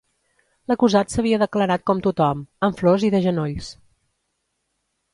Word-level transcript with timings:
L'acusat 0.71 1.13
s'havia 1.15 1.39
declarat 1.43 1.85
com 1.91 2.01
tothom, 2.09 2.43
amb 2.69 2.83
flors 2.83 3.07
i 3.11 3.15
de 3.19 3.23
genolls. 3.29 3.73